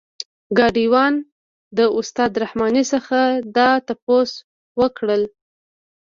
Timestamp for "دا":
3.55-3.69